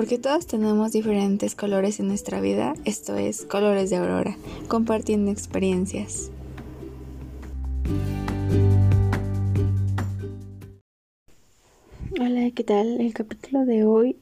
Porque 0.00 0.16
todos 0.16 0.46
tenemos 0.46 0.92
diferentes 0.92 1.54
colores 1.54 2.00
en 2.00 2.08
nuestra 2.08 2.40
vida, 2.40 2.72
esto 2.86 3.16
es 3.16 3.44
Colores 3.44 3.90
de 3.90 3.96
Aurora, 3.96 4.34
compartiendo 4.66 5.30
experiencias. 5.30 6.30
Hola, 12.18 12.50
¿qué 12.54 12.64
tal? 12.64 12.98
El 12.98 13.12
capítulo 13.12 13.66
de 13.66 13.84
hoy 13.84 14.16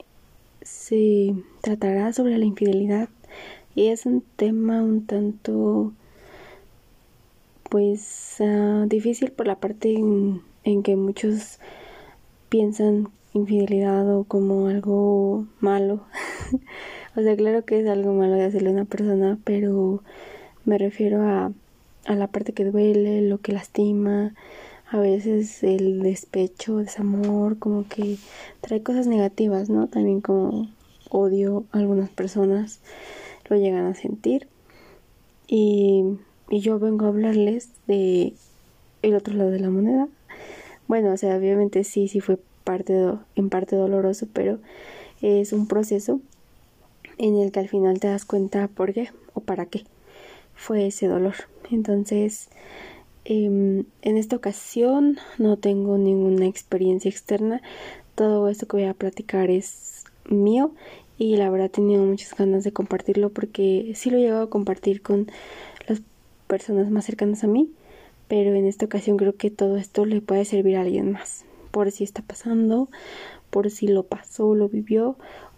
se 0.62 1.36
tratará 1.60 2.12
sobre 2.12 2.38
la 2.38 2.44
infidelidad 2.44 3.08
y 3.76 3.86
es 3.86 4.04
un 4.04 4.24
tema 4.34 4.82
un 4.82 5.06
tanto 5.06 5.92
pues 7.70 8.38
uh, 8.40 8.88
difícil 8.88 9.30
por 9.30 9.46
la 9.46 9.60
parte 9.60 9.94
en, 9.94 10.42
en 10.64 10.82
que 10.82 10.96
muchos 10.96 11.60
piensan 12.48 13.10
infidelidad 13.34 14.08
o 14.14 14.24
como 14.24 14.68
algo 14.68 15.46
malo. 15.60 16.04
o 17.16 17.20
sea, 17.22 17.36
claro 17.36 17.64
que 17.64 17.80
es 17.80 17.86
algo 17.88 18.12
malo 18.12 18.34
de 18.34 18.44
hacerle 18.44 18.70
a 18.70 18.72
una 18.72 18.84
persona, 18.84 19.38
pero 19.44 20.02
me 20.64 20.78
refiero 20.78 21.22
a, 21.22 21.52
a 22.06 22.14
la 22.14 22.26
parte 22.28 22.52
que 22.52 22.64
duele, 22.64 23.22
lo 23.22 23.38
que 23.38 23.52
lastima, 23.52 24.34
a 24.90 24.98
veces 24.98 25.62
el 25.62 26.02
despecho, 26.02 26.78
desamor, 26.78 27.58
como 27.58 27.86
que 27.86 28.16
trae 28.60 28.82
cosas 28.82 29.06
negativas, 29.06 29.68
¿no? 29.68 29.86
También 29.86 30.20
como 30.20 30.68
odio 31.10 31.64
algunas 31.72 32.10
personas 32.10 32.80
lo 33.48 33.56
llegan 33.56 33.86
a 33.86 33.94
sentir. 33.94 34.48
Y, 35.46 36.04
y 36.50 36.60
yo 36.60 36.78
vengo 36.78 37.06
a 37.06 37.08
hablarles 37.08 37.70
de 37.86 38.34
el 39.02 39.14
otro 39.14 39.34
lado 39.34 39.50
de 39.50 39.60
la 39.60 39.70
moneda. 39.70 40.08
Bueno, 40.86 41.12
o 41.12 41.16
sea, 41.16 41.36
obviamente 41.36 41.84
sí, 41.84 42.08
sí 42.08 42.20
fue 42.20 42.38
parte 42.68 43.14
en 43.34 43.48
parte 43.48 43.76
doloroso, 43.76 44.28
pero 44.30 44.58
es 45.22 45.54
un 45.54 45.66
proceso 45.66 46.20
en 47.16 47.38
el 47.38 47.50
que 47.50 47.60
al 47.60 47.68
final 47.70 47.98
te 47.98 48.08
das 48.08 48.26
cuenta 48.26 48.68
por 48.68 48.92
qué 48.92 49.08
o 49.32 49.40
para 49.40 49.64
qué 49.64 49.84
fue 50.54 50.86
ese 50.86 51.06
dolor. 51.06 51.34
Entonces, 51.70 52.50
em, 53.24 53.84
en 54.02 54.18
esta 54.18 54.36
ocasión 54.36 55.16
no 55.38 55.56
tengo 55.56 55.96
ninguna 55.96 56.44
experiencia 56.44 57.10
externa. 57.10 57.62
Todo 58.14 58.50
esto 58.50 58.68
que 58.68 58.76
voy 58.76 58.86
a 58.86 58.92
platicar 58.92 59.48
es 59.50 60.04
mío 60.28 60.72
y 61.16 61.36
la 61.36 61.48
verdad 61.48 61.68
he 61.68 61.70
tenido 61.70 62.04
muchas 62.04 62.34
ganas 62.36 62.64
de 62.64 62.72
compartirlo 62.72 63.30
porque 63.30 63.92
sí 63.94 64.10
lo 64.10 64.18
he 64.18 64.20
llegado 64.20 64.42
a 64.42 64.50
compartir 64.50 65.00
con 65.00 65.30
las 65.88 66.02
personas 66.46 66.90
más 66.90 67.06
cercanas 67.06 67.44
a 67.44 67.46
mí, 67.46 67.70
pero 68.28 68.54
en 68.54 68.66
esta 68.66 68.84
ocasión 68.84 69.16
creo 69.16 69.36
que 69.36 69.50
todo 69.50 69.78
esto 69.78 70.04
le 70.04 70.20
puede 70.20 70.44
servir 70.44 70.76
a 70.76 70.82
alguien 70.82 71.12
más 71.12 71.47
por 71.70 71.90
si 71.90 72.04
está 72.04 72.22
pasando, 72.22 72.88
por 73.50 73.70
si 73.70 73.88
lo 73.88 74.04
pasó, 74.04 74.54
lo 74.54 74.68
vivió 74.68 75.16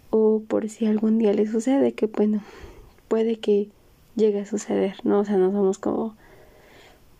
o 0.09 0.41
por 0.47 0.69
si 0.69 0.85
algún 0.85 1.17
día 1.17 1.33
le 1.33 1.47
sucede, 1.47 1.93
que 1.93 2.05
bueno, 2.07 2.43
puede 3.07 3.39
que 3.39 3.69
llegue 4.15 4.41
a 4.41 4.45
suceder, 4.45 4.95
¿no? 5.03 5.19
O 5.19 5.25
sea, 5.25 5.37
no 5.37 5.51
somos 5.51 5.79
como 5.79 6.15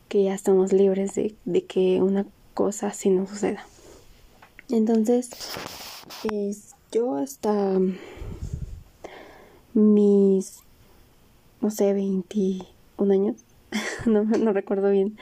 que 0.10 0.24
ya 0.24 0.34
estamos 0.34 0.74
libres 0.74 1.16
de, 1.16 1.66
que 1.66 2.02
una 2.02 2.26
cosa 2.54 2.88
así 2.88 3.10
no 3.10 3.26
suceda. 3.28 3.66
Entonces, 4.70 5.30
es, 6.30 6.76
yo 6.92 7.16
hasta 7.16 7.80
mis, 9.74 10.60
no 11.62 11.72
sé, 11.72 11.94
21 11.94 13.14
años, 13.14 13.38
no 14.06 14.54
recuerdo 14.54 14.90
bien, 14.92 15.18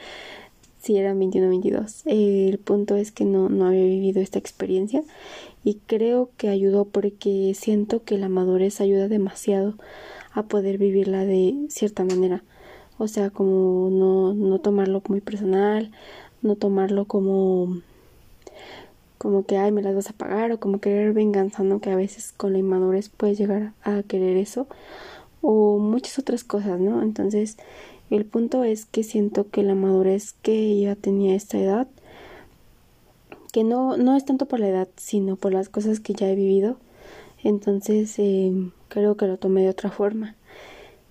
si 0.80 0.96
eran 0.96 1.18
21 1.18 1.46
o 1.46 1.50
22. 1.50 2.02
el 2.06 2.58
punto 2.58 2.96
es 2.96 3.12
que 3.12 3.24
no, 3.24 3.48
no 3.48 3.66
había 3.66 3.84
vivido 3.84 4.20
esta 4.20 4.38
experiencia 4.38 5.02
y 5.62 5.74
creo 5.86 6.30
que 6.36 6.48
ayudó 6.48 6.86
porque 6.86 7.52
siento 7.54 8.02
que 8.02 8.18
la 8.18 8.28
madurez 8.28 8.80
ayuda 8.80 9.08
demasiado 9.08 9.74
a 10.32 10.44
poder 10.44 10.78
vivirla 10.78 11.24
de 11.24 11.66
cierta 11.68 12.04
manera. 12.04 12.42
O 12.98 13.08
sea, 13.08 13.30
como 13.30 13.90
no, 13.90 14.34
no 14.34 14.58
tomarlo 14.60 15.02
muy 15.08 15.20
personal, 15.20 15.90
no 16.42 16.56
tomarlo 16.56 17.04
como 17.06 17.80
como 19.18 19.44
que 19.44 19.58
ay 19.58 19.70
me 19.70 19.82
las 19.82 19.94
vas 19.94 20.08
a 20.08 20.14
pagar 20.14 20.50
o 20.50 20.58
como 20.60 20.80
querer 20.80 21.12
venganza, 21.12 21.62
¿no? 21.62 21.80
Que 21.80 21.90
a 21.90 21.96
veces 21.96 22.32
con 22.34 22.54
la 22.54 22.58
inmadurez 22.58 23.10
puedes 23.10 23.38
llegar 23.38 23.74
a 23.82 24.02
querer 24.02 24.38
eso 24.38 24.66
o 25.42 25.78
muchas 25.78 26.18
otras 26.18 26.42
cosas, 26.44 26.80
¿no? 26.80 27.02
Entonces, 27.02 27.58
el 28.10 28.24
punto 28.24 28.64
es 28.64 28.84
que 28.84 29.02
siento 29.02 29.48
que 29.48 29.62
la 29.62 29.74
madurez 29.74 30.34
que 30.42 30.52
ella 30.52 30.96
tenía 30.96 31.32
a 31.32 31.36
esta 31.36 31.58
edad, 31.58 31.88
que 33.52 33.64
no, 33.64 33.96
no 33.96 34.16
es 34.16 34.24
tanto 34.24 34.46
por 34.46 34.60
la 34.60 34.68
edad, 34.68 34.88
sino 34.96 35.36
por 35.36 35.52
las 35.52 35.68
cosas 35.68 36.00
que 36.00 36.12
ya 36.14 36.28
he 36.28 36.34
vivido, 36.34 36.76
entonces 37.42 38.18
eh, 38.18 38.52
creo 38.88 39.16
que 39.16 39.26
lo 39.26 39.38
tomé 39.38 39.62
de 39.62 39.70
otra 39.70 39.90
forma. 39.90 40.34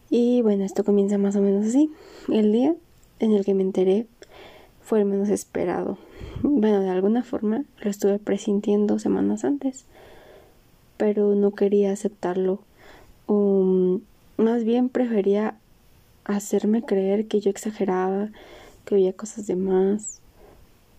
Y 0.09 0.41
bueno, 0.41 0.63
esto 0.63 0.83
comienza 0.83 1.17
más 1.17 1.35
o 1.35 1.41
menos 1.41 1.67
así. 1.67 1.91
El 2.29 2.51
día 2.51 2.75
en 3.19 3.33
el 3.33 3.45
que 3.45 3.53
me 3.53 3.63
enteré 3.63 4.07
fue 4.81 4.99
el 4.99 5.05
menos 5.05 5.29
esperado. 5.29 5.97
Bueno, 6.41 6.81
de 6.81 6.89
alguna 6.89 7.23
forma 7.23 7.63
lo 7.81 7.89
estuve 7.89 8.17
presintiendo 8.17 8.97
semanas 8.97 9.43
antes, 9.43 9.85
pero 10.97 11.35
no 11.35 11.51
quería 11.51 11.91
aceptarlo. 11.91 12.59
Um, 13.27 14.01
más 14.37 14.63
bien 14.63 14.89
prefería 14.89 15.55
hacerme 16.35 16.83
creer 16.83 17.27
que 17.27 17.39
yo 17.39 17.49
exageraba, 17.49 18.29
que 18.85 18.95
veía 18.95 19.13
cosas 19.13 19.47
de 19.47 19.55
más, 19.55 20.21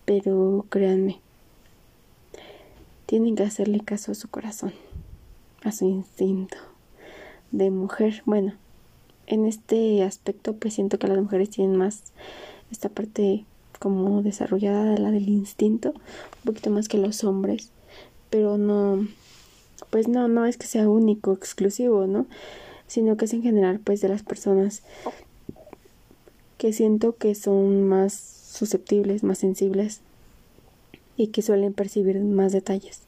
pero 0.05 0.65
créanme, 0.69 1.19
tienen 3.05 3.35
que 3.35 3.43
hacerle 3.43 3.79
caso 3.79 4.11
a 4.11 4.15
su 4.15 4.29
corazón, 4.29 4.73
a 5.63 5.71
su 5.71 5.85
instinto 5.85 6.57
de 7.51 7.69
mujer. 7.71 8.23
Bueno, 8.25 8.53
en 9.27 9.45
este 9.45 10.03
aspecto 10.03 10.53
pues 10.53 10.73
siento 10.73 10.99
que 10.99 11.07
las 11.07 11.17
mujeres 11.17 11.49
tienen 11.49 11.77
más 11.77 12.03
esta 12.71 12.89
parte 12.89 13.45
como 13.79 14.21
desarrollada 14.21 14.85
de 14.85 14.99
la 14.99 15.11
del 15.11 15.29
instinto, 15.29 15.89
un 15.89 16.43
poquito 16.45 16.69
más 16.69 16.87
que 16.87 16.97
los 16.97 17.23
hombres, 17.23 17.71
pero 18.29 18.57
no, 18.57 19.07
pues 19.89 20.07
no, 20.07 20.27
no 20.27 20.45
es 20.45 20.57
que 20.57 20.67
sea 20.67 20.89
único, 20.89 21.33
exclusivo, 21.33 22.05
¿no? 22.05 22.27
Sino 22.91 23.15
que 23.15 23.23
es 23.23 23.31
en 23.33 23.41
general 23.41 23.79
pues 23.79 24.01
de 24.01 24.09
las 24.09 24.21
personas 24.21 24.83
que 26.57 26.73
siento 26.73 27.15
que 27.15 27.35
son 27.35 27.87
más 27.87 28.13
susceptibles, 28.13 29.23
más 29.23 29.37
sensibles 29.37 30.01
y 31.15 31.27
que 31.27 31.41
suelen 31.41 31.71
percibir 31.71 32.19
más 32.19 32.51
detalles. 32.51 33.03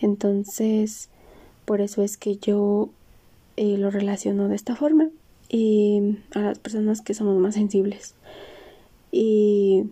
Entonces, 0.00 1.10
por 1.66 1.82
eso 1.82 2.02
es 2.02 2.16
que 2.16 2.38
yo 2.38 2.88
eh, 3.58 3.76
lo 3.76 3.90
relaciono 3.90 4.48
de 4.48 4.56
esta 4.56 4.76
forma 4.76 5.10
y 5.50 6.16
a 6.34 6.40
las 6.40 6.58
personas 6.58 7.02
que 7.02 7.12
somos 7.12 7.38
más 7.38 7.54
sensibles. 7.54 8.14
Y 9.10 9.90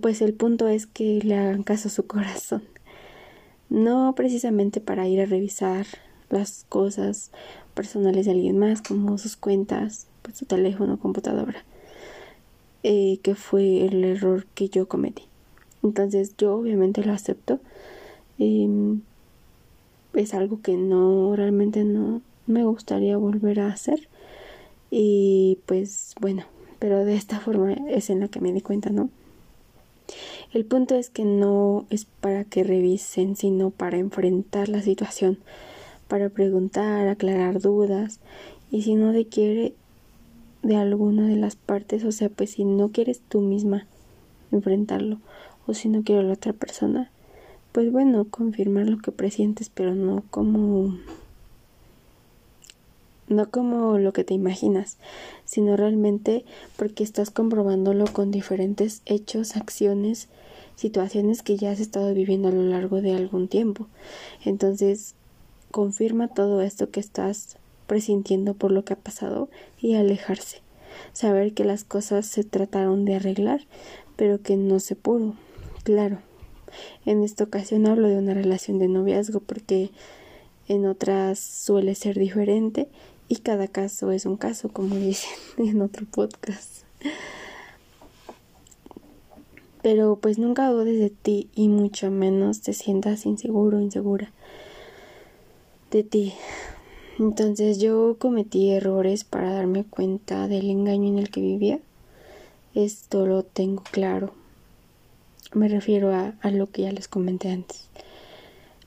pues 0.00 0.22
el 0.22 0.32
punto 0.32 0.68
es 0.68 0.86
que 0.86 1.18
le 1.24 1.36
hagan 1.36 1.64
caso 1.64 1.88
a 1.88 1.90
su 1.90 2.06
corazón. 2.06 2.62
No 3.68 4.14
precisamente 4.14 4.80
para 4.80 5.08
ir 5.08 5.20
a 5.20 5.26
revisar 5.26 5.86
las 6.32 6.64
cosas 6.68 7.30
personales 7.74 8.26
de 8.26 8.32
alguien 8.32 8.58
más, 8.58 8.82
como 8.82 9.18
sus 9.18 9.36
cuentas, 9.36 10.06
pues, 10.22 10.38
su 10.38 10.46
teléfono, 10.46 10.98
computadora, 10.98 11.64
eh, 12.82 13.18
que 13.22 13.34
fue 13.34 13.84
el 13.84 14.02
error 14.02 14.46
que 14.54 14.68
yo 14.68 14.88
cometí. 14.88 15.24
Entonces 15.82 16.34
yo 16.38 16.54
obviamente 16.54 17.04
lo 17.04 17.12
acepto. 17.12 17.60
Em, 18.38 19.02
es 20.14 20.34
algo 20.34 20.60
que 20.62 20.76
no, 20.76 21.34
realmente 21.36 21.84
no 21.84 22.22
me 22.46 22.64
gustaría 22.64 23.16
volver 23.16 23.60
a 23.60 23.68
hacer. 23.68 24.08
Y 24.90 25.58
pues 25.66 26.14
bueno, 26.20 26.44
pero 26.78 27.04
de 27.04 27.14
esta 27.14 27.40
forma 27.40 27.72
es 27.72 28.10
en 28.10 28.20
la 28.20 28.28
que 28.28 28.40
me 28.40 28.52
di 28.52 28.60
cuenta, 28.60 28.90
¿no? 28.90 29.10
El 30.52 30.64
punto 30.66 30.96
es 30.96 31.08
que 31.08 31.24
no 31.24 31.86
es 31.90 32.04
para 32.04 32.44
que 32.44 32.64
revisen, 32.64 33.36
sino 33.36 33.70
para 33.70 33.98
enfrentar 33.98 34.68
la 34.68 34.82
situación 34.82 35.38
para 36.12 36.28
preguntar, 36.28 37.08
aclarar 37.08 37.62
dudas 37.62 38.20
y 38.70 38.82
si 38.82 38.96
no 38.96 39.14
te 39.14 39.24
quiere 39.24 39.72
de 40.62 40.76
alguna 40.76 41.26
de 41.26 41.36
las 41.36 41.56
partes, 41.56 42.04
o 42.04 42.12
sea, 42.12 42.28
pues 42.28 42.50
si 42.50 42.66
no 42.66 42.90
quieres 42.90 43.22
tú 43.30 43.40
misma 43.40 43.86
enfrentarlo 44.50 45.20
o 45.66 45.72
si 45.72 45.88
no 45.88 46.02
quiere 46.02 46.22
la 46.22 46.34
otra 46.34 46.52
persona, 46.52 47.10
pues 47.72 47.90
bueno, 47.90 48.26
confirmar 48.28 48.90
lo 48.90 48.98
que 48.98 49.10
presientes, 49.10 49.70
pero 49.70 49.94
no 49.94 50.22
como 50.28 50.98
no 53.28 53.50
como 53.50 53.96
lo 53.96 54.12
que 54.12 54.24
te 54.24 54.34
imaginas, 54.34 54.98
sino 55.46 55.78
realmente 55.78 56.44
porque 56.76 57.04
estás 57.04 57.30
comprobándolo 57.30 58.04
con 58.04 58.30
diferentes 58.30 59.00
hechos, 59.06 59.56
acciones, 59.56 60.28
situaciones 60.76 61.42
que 61.42 61.56
ya 61.56 61.70
has 61.70 61.80
estado 61.80 62.12
viviendo 62.12 62.48
a 62.48 62.52
lo 62.52 62.64
largo 62.64 63.00
de 63.00 63.16
algún 63.16 63.48
tiempo. 63.48 63.86
Entonces, 64.44 65.14
confirma 65.72 66.28
todo 66.28 66.62
esto 66.62 66.90
que 66.90 67.00
estás 67.00 67.56
presintiendo 67.88 68.54
por 68.54 68.70
lo 68.70 68.84
que 68.84 68.92
ha 68.92 68.98
pasado 68.98 69.48
y 69.80 69.94
alejarse. 69.94 70.62
Saber 71.12 71.52
que 71.54 71.64
las 71.64 71.82
cosas 71.82 72.26
se 72.26 72.44
trataron 72.44 73.04
de 73.04 73.16
arreglar, 73.16 73.62
pero 74.14 74.40
que 74.40 74.56
no 74.56 74.78
se 74.78 74.94
pudo. 74.94 75.34
Claro, 75.82 76.18
En 77.04 77.22
esta 77.22 77.44
ocasión 77.44 77.86
hablo 77.86 78.08
de 78.08 78.16
una 78.16 78.32
relación 78.32 78.78
de 78.78 78.88
noviazgo 78.88 79.40
porque 79.40 79.90
en 80.68 80.86
otras 80.86 81.38
suele 81.38 81.94
ser 81.94 82.18
diferente 82.18 82.88
y 83.28 83.36
cada 83.36 83.66
caso 83.66 84.12
es 84.12 84.24
un 84.24 84.36
caso, 84.36 84.68
como 84.68 84.94
dicen 85.10 85.32
en 85.58 85.82
otro 85.82 86.06
podcast. 86.06 86.84
Pero 89.82 90.16
pues 90.16 90.38
nunca 90.38 90.68
dudes 90.68 91.00
de 91.00 91.10
ti 91.10 91.50
y 91.54 91.68
mucho 91.68 92.10
menos 92.10 92.60
te 92.60 92.72
sientas 92.72 93.26
inseguro, 93.26 93.80
insegura 93.80 94.32
de 95.92 96.02
ti. 96.02 96.32
Entonces 97.18 97.78
yo 97.78 98.16
cometí 98.18 98.70
errores 98.70 99.22
para 99.22 99.52
darme 99.52 99.84
cuenta 99.84 100.48
del 100.48 100.70
engaño 100.70 101.08
en 101.08 101.18
el 101.18 101.30
que 101.30 101.40
vivía. 101.40 101.78
Esto 102.74 103.26
lo 103.26 103.44
tengo 103.44 103.84
claro. 103.84 104.32
Me 105.52 105.68
refiero 105.68 106.14
a, 106.14 106.34
lo 106.50 106.70
que 106.70 106.82
ya 106.82 106.92
les 106.92 107.06
comenté 107.06 107.50
antes. 107.50 107.84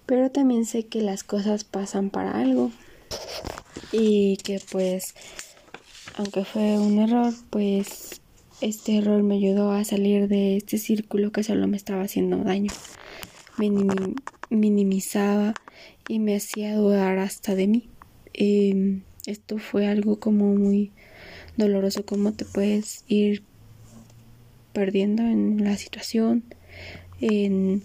Pero 0.07 0.31
también 0.31 0.65
sé 0.65 0.87
que 0.87 1.01
las 1.01 1.23
cosas 1.23 1.63
pasan 1.63 2.09
para 2.09 2.39
algo. 2.39 2.71
Y 3.91 4.37
que 4.37 4.59
pues, 4.71 5.13
aunque 6.17 6.43
fue 6.43 6.79
un 6.79 6.97
error, 6.97 7.33
pues 7.51 8.19
este 8.61 8.97
error 8.97 9.21
me 9.21 9.35
ayudó 9.35 9.71
a 9.71 9.83
salir 9.83 10.27
de 10.27 10.57
este 10.57 10.79
círculo 10.79 11.31
que 11.31 11.43
solo 11.43 11.67
me 11.67 11.77
estaba 11.77 12.01
haciendo 12.01 12.37
daño. 12.37 12.71
Minimizaba 14.49 15.53
y 16.07 16.19
me 16.19 16.35
hacía 16.35 16.75
dudar 16.75 17.17
hasta 17.19 17.55
de 17.55 17.67
mí. 17.67 17.89
Em, 18.33 19.03
esto 19.25 19.57
fue 19.57 19.87
algo 19.87 20.19
como 20.19 20.53
muy 20.53 20.91
doloroso, 21.57 22.05
como 22.05 22.33
te 22.33 22.45
puedes 22.45 23.03
ir 23.07 23.43
perdiendo 24.73 25.23
en 25.23 25.63
la 25.63 25.77
situación, 25.77 26.43
en, 27.21 27.83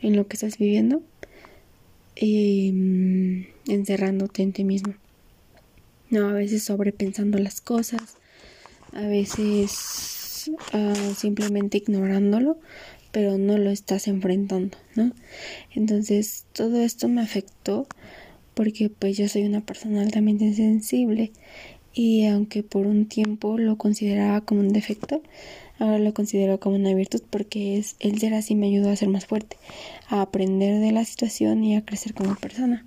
en 0.00 0.16
lo 0.16 0.26
que 0.26 0.34
estás 0.34 0.58
viviendo, 0.58 1.02
em, 2.16 3.46
encerrándote 3.66 4.42
en 4.42 4.52
ti 4.52 4.64
mismo. 4.64 4.94
No, 6.10 6.28
a 6.28 6.32
veces 6.32 6.64
sobrepensando 6.64 7.38
las 7.38 7.60
cosas, 7.60 8.16
a 8.92 9.06
veces 9.06 10.50
ah, 10.72 11.12
simplemente 11.16 11.78
ignorándolo, 11.78 12.58
pero 13.12 13.38
no 13.38 13.58
lo 13.58 13.70
estás 13.70 14.08
enfrentando, 14.08 14.76
¿no? 14.96 15.12
Entonces 15.74 16.46
todo 16.52 16.80
esto 16.80 17.08
me 17.08 17.20
afectó 17.20 17.86
porque 18.54 18.90
pues 18.90 19.16
yo 19.16 19.28
soy 19.28 19.44
una 19.44 19.60
persona 19.60 20.02
altamente 20.02 20.52
sensible 20.54 21.30
y 21.94 22.26
aunque 22.26 22.62
por 22.62 22.86
un 22.86 23.06
tiempo 23.06 23.58
lo 23.58 23.76
consideraba 23.76 24.40
como 24.40 24.60
un 24.60 24.70
defecto, 24.70 25.22
ahora 25.78 25.98
lo 25.98 26.14
considero 26.14 26.58
como 26.58 26.76
una 26.76 26.94
virtud 26.94 27.22
porque 27.28 27.76
es 27.76 27.96
el 28.00 28.18
ser 28.18 28.34
así 28.34 28.54
me 28.54 28.66
ayudó 28.66 28.90
a 28.90 28.96
ser 28.96 29.08
más 29.08 29.26
fuerte, 29.26 29.58
a 30.08 30.22
aprender 30.22 30.80
de 30.80 30.92
la 30.92 31.04
situación 31.04 31.62
y 31.64 31.76
a 31.76 31.84
crecer 31.84 32.14
como 32.14 32.34
persona. 32.36 32.86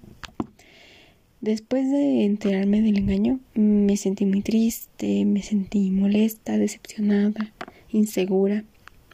Después 1.42 1.92
de 1.92 2.26
enterarme 2.26 2.82
del 2.82 2.98
engaño, 2.98 3.40
me 3.54 3.98
sentí 3.98 4.26
muy 4.26 4.42
triste, 4.42 5.26
me 5.26 5.44
sentí 5.44 5.92
molesta, 5.92 6.58
decepcionada, 6.58 7.54
insegura 7.92 8.64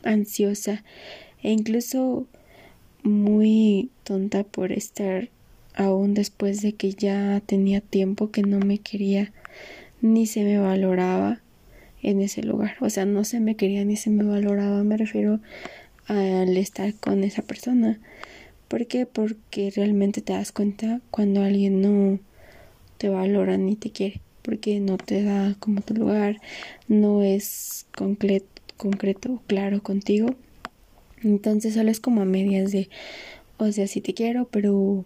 ansiosa 0.04 0.84
e 1.44 1.52
incluso 1.52 2.28
muy 3.04 3.90
tonta 4.04 4.44
por 4.44 4.72
estar 4.72 5.30
aún 5.74 6.14
después 6.14 6.62
de 6.62 6.74
que 6.74 6.94
ya 6.94 7.42
tenía 7.46 7.82
tiempo 7.82 8.32
que 8.32 8.44
no 8.44 8.60
me 8.60 8.80
quería 8.80 9.32
ni 10.02 10.26
se 10.28 10.44
me 10.44 10.58
valoraba 10.60 11.40
en 12.02 12.22
ese 12.22 12.44
lugar. 12.44 12.76
O 12.82 12.90
sea, 12.90 13.06
no 13.06 13.24
se 13.24 13.40
me 13.40 13.56
quería 13.56 13.86
ni 13.86 13.96
se 13.96 14.10
me 14.10 14.24
valoraba, 14.24 14.84
me 14.84 14.98
refiero 14.98 15.40
al 16.08 16.58
estar 16.58 16.94
con 16.96 17.24
esa 17.24 17.42
persona. 17.42 18.00
¿Por 18.68 18.88
qué? 18.88 19.06
Porque 19.06 19.72
realmente 19.76 20.22
te 20.22 20.34
das 20.34 20.52
cuenta 20.52 21.02
cuando 21.12 21.42
alguien 21.42 21.82
no 21.82 22.20
te 22.98 23.10
valora 23.10 23.58
ni 23.58 23.76
te 23.76 23.92
quiere, 23.92 24.22
porque 24.42 24.80
no 24.80 24.98
te 24.98 25.24
da 25.24 25.56
como 25.60 25.82
tu 25.82 25.94
lugar, 25.94 26.38
no 26.88 27.22
es 27.22 27.86
concreto 27.96 28.61
concreto, 28.82 29.44
claro 29.46 29.84
contigo. 29.84 30.36
Entonces 31.24 31.76
solo 31.76 31.92
es 31.92 32.00
como 32.00 32.22
a 32.22 32.26
medias 32.26 32.72
de, 32.72 32.90
o 33.58 33.72
sea, 33.72 33.86
sí 33.86 34.02
te 34.02 34.16
quiero, 34.16 34.48
pero 34.50 35.06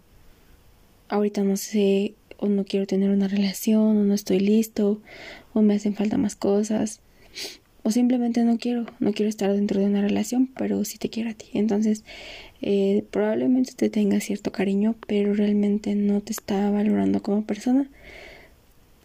ahorita 1.08 1.44
no 1.44 1.58
sé, 1.58 2.14
o 2.38 2.48
no 2.48 2.64
quiero 2.64 2.86
tener 2.86 3.10
una 3.10 3.28
relación, 3.28 3.98
o 3.98 4.04
no 4.04 4.14
estoy 4.14 4.40
listo, 4.40 5.02
o 5.52 5.60
me 5.60 5.74
hacen 5.74 5.94
falta 5.94 6.16
más 6.16 6.36
cosas, 6.36 7.00
o 7.82 7.90
simplemente 7.90 8.42
no 8.44 8.56
quiero, 8.56 8.86
no 8.98 9.12
quiero 9.12 9.28
estar 9.28 9.52
dentro 9.52 9.78
de 9.78 9.86
una 9.86 10.00
relación, 10.00 10.48
pero 10.56 10.82
sí 10.84 10.96
te 10.96 11.10
quiero 11.10 11.30
a 11.30 11.34
ti. 11.34 11.46
Entonces, 11.52 12.02
eh, 12.62 13.04
probablemente 13.10 13.74
te 13.76 13.90
tenga 13.90 14.20
cierto 14.20 14.52
cariño, 14.52 14.96
pero 15.06 15.34
realmente 15.34 15.94
no 15.94 16.22
te 16.22 16.32
está 16.32 16.70
valorando 16.70 17.22
como 17.22 17.44
persona, 17.44 17.90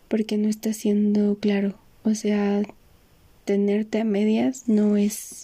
porque 0.07 0.37
no 0.37 0.47
está 0.47 0.71
siendo 0.71 1.35
claro. 1.35 1.75
O 2.03 2.15
sea, 2.15 2.63
tenerte 3.51 3.99
a 3.99 4.05
medias 4.05 4.69
no 4.69 4.95
es 4.95 5.43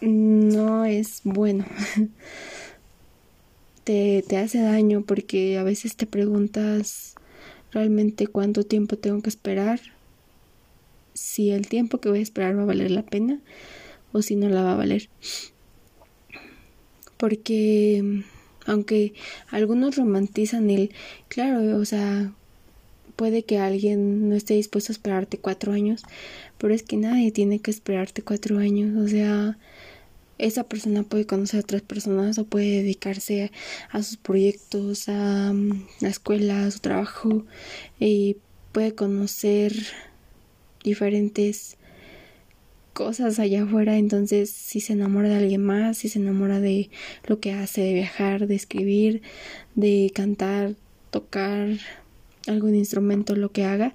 no 0.00 0.84
es 0.84 1.20
bueno. 1.22 1.64
Te, 3.84 4.24
te 4.26 4.38
hace 4.38 4.60
daño 4.60 5.02
porque 5.02 5.58
a 5.58 5.62
veces 5.62 5.94
te 5.94 6.06
preguntas 6.06 7.14
realmente 7.70 8.26
cuánto 8.26 8.64
tiempo 8.64 8.96
tengo 8.96 9.20
que 9.20 9.28
esperar 9.28 9.78
si 11.12 11.50
el 11.50 11.68
tiempo 11.68 12.00
que 12.00 12.08
voy 12.08 12.20
a 12.20 12.22
esperar 12.22 12.58
va 12.58 12.62
a 12.62 12.66
valer 12.66 12.90
la 12.90 13.02
pena 13.02 13.40
o 14.10 14.22
si 14.22 14.36
no 14.36 14.48
la 14.48 14.62
va 14.62 14.72
a 14.72 14.76
valer. 14.76 15.10
Porque 17.18 18.22
aunque 18.66 19.12
algunos 19.50 19.96
romantizan 19.96 20.70
el 20.70 20.90
claro 21.28 21.76
o 21.76 21.84
sea 21.84 22.32
puede 23.16 23.44
que 23.44 23.58
alguien 23.58 24.28
no 24.28 24.34
esté 24.34 24.54
dispuesto 24.54 24.92
a 24.92 24.94
esperarte 24.94 25.38
cuatro 25.38 25.72
años, 25.72 26.02
pero 26.58 26.74
es 26.74 26.82
que 26.82 26.96
nadie 26.96 27.32
tiene 27.32 27.58
que 27.60 27.70
esperarte 27.70 28.22
cuatro 28.22 28.58
años, 28.58 28.96
o 28.96 29.08
sea, 29.08 29.58
esa 30.38 30.64
persona 30.64 31.04
puede 31.04 31.26
conocer 31.26 31.60
a 31.60 31.62
otras 31.62 31.82
personas 31.82 32.38
o 32.38 32.44
puede 32.44 32.82
dedicarse 32.82 33.52
a, 33.90 34.02
sus 34.02 34.16
proyectos, 34.16 35.08
a, 35.08 35.52
mm, 35.52 35.86
la 36.00 36.08
escuela, 36.08 36.66
a 36.66 36.70
su 36.70 36.80
trabajo 36.80 37.44
y 38.00 38.36
puede 38.72 38.94
conocer 38.94 39.72
diferentes 40.82 41.76
cosas 42.92 43.38
allá 43.38 43.64
afuera, 43.64 43.96
entonces 43.96 44.50
si 44.50 44.80
se 44.80 44.92
enamora 44.92 45.28
de 45.28 45.36
alguien 45.36 45.64
más, 45.64 45.98
si 45.98 46.08
se 46.08 46.18
enamora 46.18 46.60
de 46.60 46.90
lo 47.26 47.40
que 47.40 47.52
hace, 47.52 47.82
de 47.82 47.94
viajar, 47.94 48.46
de 48.46 48.54
escribir, 48.54 49.22
de 49.74 50.10
cantar, 50.14 50.74
tocar, 51.10 51.68
algún 52.46 52.74
instrumento, 52.74 53.36
lo 53.36 53.50
que 53.50 53.64
haga, 53.64 53.94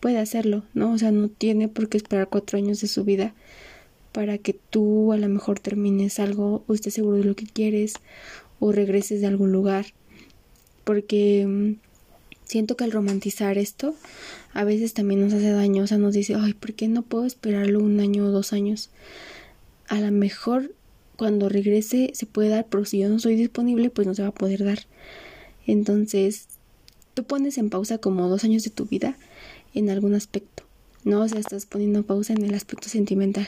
puede 0.00 0.18
hacerlo, 0.18 0.64
¿no? 0.74 0.92
O 0.92 0.98
sea, 0.98 1.10
no 1.10 1.28
tiene 1.28 1.68
por 1.68 1.88
qué 1.88 1.96
esperar 1.96 2.28
cuatro 2.28 2.58
años 2.58 2.80
de 2.80 2.88
su 2.88 3.04
vida 3.04 3.34
para 4.12 4.38
que 4.38 4.54
tú 4.54 5.12
a 5.12 5.18
lo 5.18 5.28
mejor 5.28 5.60
termines 5.60 6.20
algo 6.20 6.64
o 6.66 6.74
estés 6.74 6.94
seguro 6.94 7.18
de 7.18 7.24
lo 7.24 7.36
que 7.36 7.46
quieres 7.46 7.94
o 8.60 8.72
regreses 8.72 9.20
de 9.20 9.26
algún 9.26 9.52
lugar. 9.52 9.86
Porque 10.84 11.44
mm, 11.46 11.74
siento 12.44 12.76
que 12.76 12.84
al 12.84 12.92
romantizar 12.92 13.58
esto 13.58 13.94
a 14.54 14.64
veces 14.64 14.94
también 14.94 15.20
nos 15.20 15.34
hace 15.34 15.50
daño, 15.50 15.82
o 15.82 15.86
sea, 15.86 15.98
nos 15.98 16.14
dice, 16.14 16.34
ay, 16.34 16.54
¿por 16.54 16.72
qué 16.72 16.88
no 16.88 17.02
puedo 17.02 17.26
esperarlo 17.26 17.80
un 17.80 18.00
año 18.00 18.26
o 18.26 18.30
dos 18.30 18.54
años? 18.54 18.88
A 19.88 20.00
lo 20.00 20.10
mejor 20.12 20.72
cuando 21.16 21.48
regrese 21.48 22.10
se 22.14 22.26
puede 22.26 22.48
dar, 22.48 22.66
pero 22.70 22.84
si 22.84 23.00
yo 23.00 23.08
no 23.08 23.18
soy 23.18 23.36
disponible, 23.36 23.90
pues 23.90 24.06
no 24.06 24.14
se 24.14 24.22
va 24.22 24.28
a 24.28 24.34
poder 24.34 24.64
dar. 24.64 24.78
Entonces, 25.66 26.48
tú 27.16 27.24
pones 27.24 27.56
en 27.56 27.70
pausa 27.70 27.96
como 27.96 28.28
dos 28.28 28.44
años 28.44 28.62
de 28.62 28.68
tu 28.68 28.84
vida 28.84 29.16
en 29.72 29.88
algún 29.88 30.14
aspecto. 30.14 30.64
No, 31.02 31.22
o 31.22 31.28
sea, 31.28 31.40
estás 31.40 31.64
poniendo 31.64 32.02
pausa 32.02 32.34
en 32.34 32.44
el 32.44 32.54
aspecto 32.54 32.90
sentimental, 32.90 33.46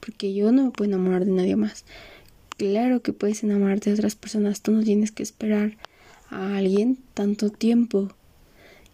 porque 0.00 0.34
yo 0.34 0.52
no 0.52 0.64
me 0.64 0.70
puedo 0.70 0.90
enamorar 0.90 1.24
de 1.24 1.32
nadie 1.32 1.56
más. 1.56 1.86
Claro 2.58 3.00
que 3.00 3.14
puedes 3.14 3.42
enamorarte 3.42 3.88
de 3.88 3.94
otras 3.94 4.16
personas, 4.16 4.60
tú 4.60 4.72
no 4.72 4.82
tienes 4.82 5.12
que 5.12 5.22
esperar 5.22 5.78
a 6.28 6.58
alguien 6.58 6.98
tanto 7.14 7.48
tiempo 7.48 8.10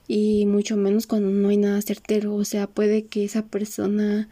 y 0.07 0.47
mucho 0.47 0.77
menos 0.77 1.09
cuando 1.09 1.31
no 1.31 1.49
hay 1.49 1.57
nada 1.57 1.83
certero, 1.83 2.37
o 2.37 2.45
sea, 2.45 2.69
puede 2.69 3.07
que 3.07 3.25
esa 3.25 3.47
persona 3.47 4.29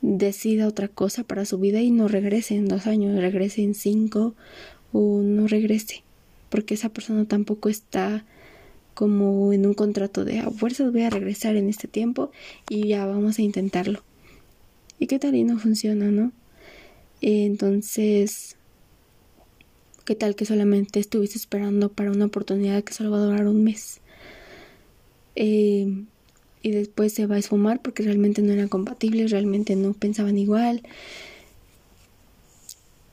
decida 0.00 0.66
otra 0.66 0.88
cosa 0.88 1.22
para 1.22 1.44
su 1.44 1.58
vida 1.58 1.80
y 1.80 1.92
no 1.92 2.08
regrese 2.08 2.56
en 2.56 2.66
dos 2.66 2.88
años, 2.88 3.20
regrese 3.20 3.62
en 3.62 3.74
cinco 3.74 4.34
o 4.92 5.20
no 5.22 5.46
regrese, 5.46 6.02
porque 6.48 6.74
esa 6.74 6.88
persona 6.88 7.26
tampoco 7.26 7.68
está 7.68 8.24
como 8.94 9.52
en 9.52 9.66
un 9.66 9.74
contrato 9.74 10.24
de 10.24 10.40
a 10.40 10.50
fuerzas 10.50 10.92
voy 10.92 11.02
a 11.02 11.10
regresar 11.10 11.56
en 11.56 11.68
este 11.68 11.88
tiempo 11.88 12.30
y 12.68 12.88
ya 12.88 13.06
vamos 13.06 13.38
a 13.38 13.42
intentarlo. 13.42 14.02
¿Y 14.98 15.06
qué 15.06 15.18
tal 15.18 15.34
y 15.34 15.44
no 15.44 15.58
funciona, 15.58 16.10
no? 16.10 16.32
Entonces, 17.22 18.56
¿qué 20.04 20.14
tal 20.14 20.34
que 20.34 20.44
solamente 20.44 21.00
estuviste 21.00 21.38
esperando 21.38 21.90
para 21.90 22.10
una 22.10 22.26
oportunidad 22.26 22.84
que 22.84 22.92
solo 22.92 23.10
va 23.10 23.18
a 23.18 23.24
durar 23.24 23.46
un 23.46 23.64
mes? 23.64 24.00
Eh, 25.36 26.04
y 26.62 26.70
después 26.70 27.12
se 27.12 27.26
va 27.26 27.36
a 27.36 27.38
esfumar 27.38 27.80
porque 27.80 28.02
realmente 28.02 28.42
no 28.42 28.52
eran 28.52 28.68
compatibles, 28.68 29.30
realmente 29.30 29.76
no 29.76 29.94
pensaban 29.94 30.36
igual. 30.38 30.82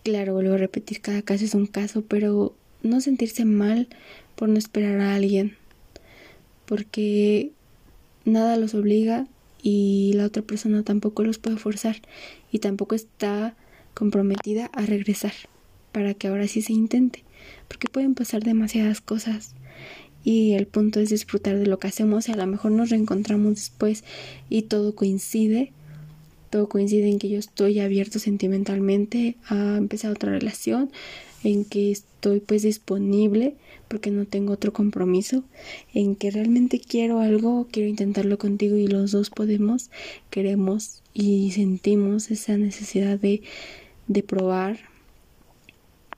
claro, 0.03 0.33
vuelvo 0.33 0.53
a 0.53 0.57
repetir, 0.57 1.01
cada 1.01 1.21
caso 1.21 1.43
es 1.45 1.53
un 1.53 1.67
caso, 1.67 2.01
pero 2.01 2.55
no 2.81 3.01
sentirse 3.01 3.43
mal 3.45 3.87
por 4.35 4.47
no 4.49 4.57
esperar 4.57 4.99
a 5.01 5.15
alguien, 5.15 5.57
porque 6.67 7.51
nada 8.25 8.57
los 8.57 8.75
obliga 8.75 9.25
y 9.63 10.11
la 10.13 10.25
otra 10.25 10.43
persona 10.43 10.83
tampoco 10.83 11.23
los 11.23 11.39
puede 11.39 11.57
forzar 11.57 11.95
y 12.51 12.59
tampoco 12.59 12.93
está 12.93 13.55
comprometida 13.93 14.67
a 14.73 14.85
regresar 14.85 15.33
para 15.91 16.13
que 16.13 16.27
ahora 16.27 16.47
sí 16.47 16.61
se 16.61 16.73
intente, 16.73 17.23
porque 17.67 17.87
pueden 17.87 18.13
pasar 18.13 18.43
demasiadas 18.43 19.01
cosas 19.01 19.55
y 20.23 20.53
el 20.53 20.67
punto 20.67 20.99
es 20.99 21.09
disfrutar 21.09 21.57
de 21.57 21.65
lo 21.65 21.79
que 21.79 21.87
hacemos 21.87 22.27
y 22.27 22.33
a 22.33 22.35
lo 22.35 22.45
mejor 22.45 22.71
nos 22.71 22.89
reencontramos 22.89 23.55
después 23.55 24.03
y 24.49 24.63
todo 24.63 24.93
coincide, 24.93 25.71
todo 26.49 26.67
coincide 26.67 27.07
en 27.09 27.17
que 27.17 27.29
yo 27.29 27.39
estoy 27.39 27.79
abierto 27.79 28.19
sentimentalmente 28.19 29.37
a 29.47 29.77
empezar 29.77 30.11
otra 30.11 30.31
relación, 30.31 30.91
en 31.47 31.63
que 31.63 31.91
estoy 31.91 32.41
pues 32.41 32.63
disponible 32.63 33.55
porque 33.87 34.11
no 34.11 34.25
tengo 34.25 34.51
otro 34.51 34.73
compromiso, 34.73 35.45
en 35.93 36.17
que 36.17 36.29
realmente 36.29 36.77
quiero 36.77 37.21
algo, 37.21 37.69
quiero 37.71 37.87
intentarlo 37.87 38.37
contigo 38.37 38.75
y 38.75 38.87
los 38.87 39.11
dos 39.11 39.29
podemos, 39.29 39.89
queremos 40.29 41.03
y 41.13 41.51
sentimos 41.51 42.31
esa 42.31 42.57
necesidad 42.57 43.17
de, 43.17 43.43
de 44.07 44.23
probar, 44.23 44.77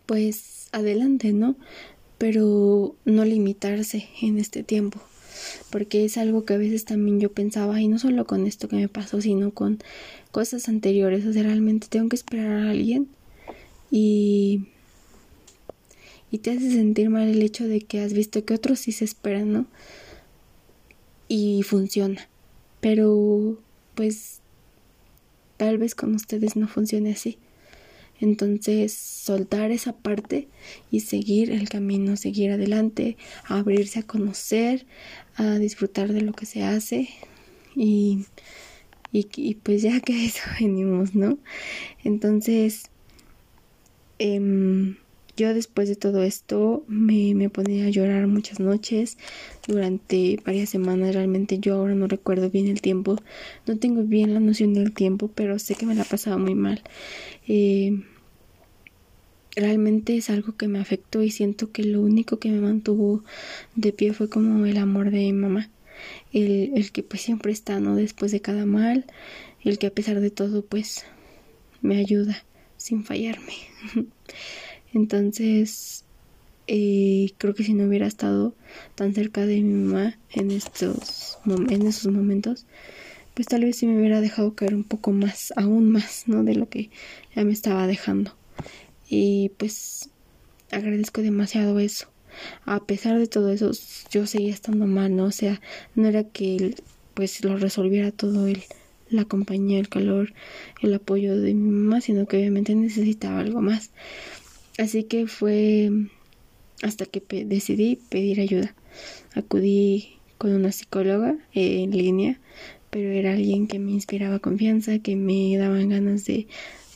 pues 0.07 0.67
adelante, 0.71 1.31
¿no? 1.31 1.55
Pero 2.17 2.95
no 3.05 3.23
limitarse 3.23 4.09
en 4.23 4.39
este 4.39 4.63
tiempo, 4.63 4.99
porque 5.69 6.05
es 6.05 6.17
algo 6.17 6.43
que 6.43 6.55
a 6.55 6.57
veces 6.57 6.85
también 6.85 7.19
yo 7.19 7.31
pensaba, 7.31 7.79
y 7.79 7.87
no 7.87 7.99
solo 7.99 8.25
con 8.25 8.47
esto 8.47 8.67
que 8.67 8.77
me 8.77 8.89
pasó, 8.89 9.21
sino 9.21 9.51
con 9.51 9.77
cosas 10.31 10.67
anteriores, 10.69 11.23
o 11.27 11.33
sea, 11.33 11.43
realmente 11.43 11.85
tengo 11.87 12.09
que 12.09 12.15
esperar 12.15 12.49
a 12.49 12.71
alguien 12.71 13.09
y 13.91 14.69
y 16.31 16.39
te 16.39 16.51
hace 16.51 16.71
sentir 16.71 17.09
mal 17.09 17.27
el 17.27 17.41
hecho 17.41 17.67
de 17.67 17.81
que 17.81 18.01
has 18.01 18.13
visto 18.13 18.45
que 18.45 18.53
otros 18.53 18.79
sí 18.79 18.91
se 18.91 19.05
esperan, 19.05 19.51
¿no? 19.51 19.65
Y 21.27 21.63
funciona. 21.63 22.27
Pero 22.81 23.57
pues 23.95 24.41
tal 25.57 25.77
vez 25.77 25.95
con 25.95 26.15
ustedes 26.15 26.55
no 26.55 26.67
funcione 26.67 27.11
así. 27.11 27.37
Entonces, 28.21 28.93
soltar 28.93 29.71
esa 29.71 29.93
parte 29.93 30.47
y 30.91 31.01
seguir 31.01 31.51
el 31.51 31.69
camino, 31.69 32.17
seguir 32.17 32.51
adelante, 32.51 33.17
abrirse 33.45 33.99
a 33.99 34.03
conocer, 34.03 34.85
a 35.35 35.57
disfrutar 35.57 36.11
de 36.11 36.21
lo 36.21 36.33
que 36.33 36.45
se 36.45 36.63
hace 36.63 37.09
y, 37.75 38.25
y, 39.11 39.55
pues 39.55 39.81
ya 39.81 40.01
que 40.01 40.25
eso 40.25 40.41
venimos, 40.59 41.15
¿no? 41.15 41.37
Entonces, 42.03 42.89
eh, 44.19 44.95
yo 45.39 45.53
después 45.53 45.87
de 45.87 45.95
todo 45.95 46.21
esto 46.21 46.83
me, 46.89 47.33
me 47.33 47.49
ponía 47.49 47.85
a 47.85 47.89
llorar 47.89 48.27
muchas 48.27 48.59
noches 48.59 49.17
durante 49.65 50.37
varias 50.45 50.69
semanas. 50.69 51.15
Realmente 51.15 51.59
yo 51.59 51.75
ahora 51.75 51.95
no 51.95 52.07
recuerdo 52.07 52.49
bien 52.49 52.67
el 52.67 52.81
tiempo. 52.81 53.15
No 53.65 53.77
tengo 53.77 54.03
bien 54.03 54.33
la 54.33 54.41
noción 54.41 54.73
del 54.73 54.93
tiempo, 54.93 55.31
pero 55.33 55.57
sé 55.57 55.75
que 55.75 55.85
me 55.85 55.95
la 55.95 56.03
pasaba 56.03 56.37
muy 56.37 56.55
mal. 56.55 56.81
Eh, 57.47 58.03
realmente 59.55 60.17
es 60.17 60.29
algo 60.29 60.57
que 60.57 60.67
me 60.67 60.79
afectó 60.79 61.23
y 61.23 61.31
siento 61.31 61.71
que 61.71 61.85
lo 61.85 62.01
único 62.01 62.37
que 62.39 62.51
me 62.51 62.59
mantuvo 62.59 63.23
de 63.75 63.93
pie 63.93 64.11
fue 64.11 64.29
como 64.29 64.65
el 64.65 64.77
amor 64.77 65.09
de 65.09 65.31
mamá. 65.31 65.69
El, 66.33 66.73
el 66.75 66.91
que 66.91 67.01
pues 67.01 67.21
siempre 67.21 67.53
está, 67.53 67.79
¿no? 67.79 67.95
Después 67.95 68.33
de 68.33 68.41
cada 68.41 68.65
mal. 68.65 69.05
El 69.63 69.79
que 69.79 69.87
a 69.87 69.91
pesar 69.91 70.19
de 70.19 70.31
todo 70.31 70.65
pues 70.65 71.05
me 71.81 71.95
ayuda 71.95 72.43
sin 72.75 73.05
fallarme. 73.05 73.53
Entonces, 74.93 76.03
eh, 76.67 77.31
creo 77.37 77.53
que 77.53 77.63
si 77.63 77.73
no 77.73 77.85
hubiera 77.85 78.07
estado 78.07 78.53
tan 78.95 79.13
cerca 79.13 79.45
de 79.45 79.61
mi 79.61 79.73
mamá 79.73 80.17
en 80.31 80.51
estos 80.51 81.37
en 81.45 81.87
esos 81.87 82.11
momentos, 82.11 82.65
pues 83.33 83.47
tal 83.47 83.63
vez 83.63 83.77
sí 83.77 83.87
me 83.87 83.97
hubiera 83.97 84.21
dejado 84.21 84.53
caer 84.53 84.75
un 84.75 84.83
poco 84.83 85.11
más, 85.11 85.53
aún 85.55 85.89
más, 85.91 86.23
¿no? 86.27 86.43
De 86.43 86.55
lo 86.55 86.69
que 86.69 86.89
ya 87.35 87.43
me 87.43 87.53
estaba 87.53 87.87
dejando. 87.87 88.35
Y 89.07 89.49
pues 89.57 90.09
agradezco 90.71 91.21
demasiado 91.21 91.79
eso. 91.79 92.07
A 92.65 92.83
pesar 92.85 93.17
de 93.17 93.27
todo 93.27 93.51
eso, 93.51 93.71
yo 94.11 94.27
seguía 94.27 94.53
estando 94.53 94.85
mal, 94.85 95.15
¿no? 95.15 95.25
O 95.25 95.31
sea, 95.31 95.61
no 95.95 96.07
era 96.07 96.23
que 96.23 96.75
pues 97.13 97.43
lo 97.43 97.57
resolviera 97.57 98.11
todo 98.11 98.47
el 98.47 98.63
la 99.09 99.25
compañía, 99.25 99.79
el 99.79 99.89
calor, 99.89 100.33
el 100.81 100.93
apoyo 100.93 101.39
de 101.39 101.53
mi 101.53 101.71
mamá, 101.71 102.01
sino 102.01 102.27
que 102.27 102.37
obviamente 102.37 102.75
necesitaba 102.75 103.39
algo 103.39 103.61
más. 103.61 103.91
Así 104.79 105.03
que 105.03 105.27
fue 105.27 105.91
hasta 106.81 107.05
que 107.05 107.21
decidí 107.45 107.97
pedir 108.09 108.39
ayuda. 108.39 108.73
Acudí 109.35 110.19
con 110.37 110.53
una 110.53 110.71
psicóloga 110.71 111.37
en 111.53 111.91
línea, 111.91 112.39
pero 112.89 113.09
era 113.09 113.33
alguien 113.33 113.67
que 113.67 113.77
me 113.77 113.91
inspiraba 113.91 114.39
confianza, 114.39 114.99
que 114.99 115.17
me 115.17 115.57
daban 115.57 115.89
ganas 115.89 116.23
de, 116.23 116.47